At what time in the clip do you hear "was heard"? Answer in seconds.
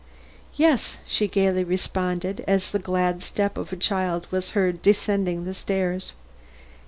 4.31-4.81